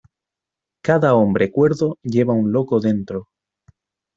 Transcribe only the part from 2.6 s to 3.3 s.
dentro.